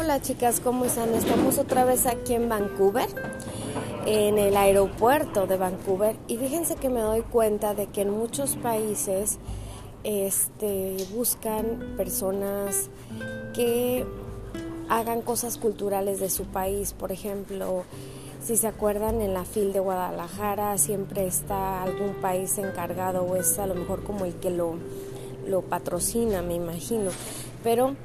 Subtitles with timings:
[0.00, 1.12] Hola chicas, ¿cómo están?
[1.12, 3.08] Estamos otra vez aquí en Vancouver,
[4.06, 6.14] en el aeropuerto de Vancouver.
[6.28, 9.38] Y fíjense que me doy cuenta de que en muchos países
[10.04, 12.90] este, buscan personas
[13.54, 14.06] que
[14.88, 16.92] hagan cosas culturales de su país.
[16.92, 17.82] Por ejemplo,
[18.40, 23.58] si se acuerdan, en la FIL de Guadalajara siempre está algún país encargado o es
[23.58, 24.76] a lo mejor como el que lo,
[25.48, 27.10] lo patrocina, me imagino.
[27.64, 27.96] Pero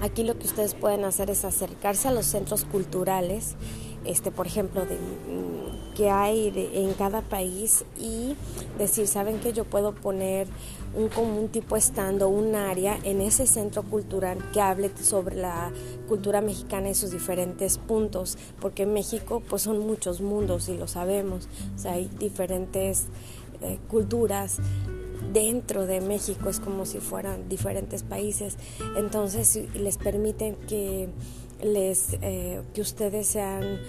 [0.00, 3.56] Aquí lo que ustedes pueden hacer es acercarse a los centros culturales,
[4.04, 8.36] este, por ejemplo, de, mm, que hay en cada país y
[8.78, 10.46] decir, ¿saben que yo puedo poner
[10.94, 15.72] un común tipo estando, un área en ese centro cultural que hable sobre la
[16.06, 18.38] cultura mexicana y sus diferentes puntos?
[18.60, 23.06] Porque en México pues son muchos mundos y lo sabemos, o sea, hay diferentes
[23.60, 24.58] eh, culturas,
[25.32, 28.56] dentro de México, es como si fueran diferentes países.
[28.96, 31.08] Entonces les permiten que
[31.62, 33.80] les eh, que ustedes sean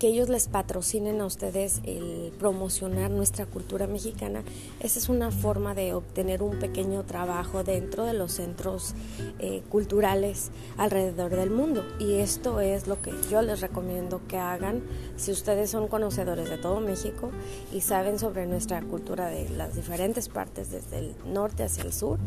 [0.00, 4.42] que ellos les patrocinen a ustedes el promocionar nuestra cultura mexicana,
[4.80, 8.94] esa es una forma de obtener un pequeño trabajo dentro de los centros
[9.40, 11.84] eh, culturales alrededor del mundo.
[11.98, 14.82] Y esto es lo que yo les recomiendo que hagan
[15.18, 17.30] si ustedes son conocedores de todo México
[17.70, 22.18] y saben sobre nuestra cultura de las diferentes partes, desde el norte hacia el sur.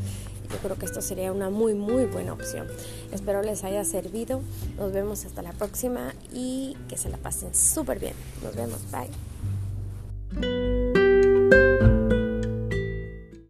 [0.52, 2.68] Yo creo que esto sería una muy, muy buena opción.
[3.12, 4.42] Espero les haya servido.
[4.78, 8.14] Nos vemos hasta la próxima y que se la pasen súper bien.
[8.44, 8.80] Nos vemos.
[8.92, 10.83] Bye.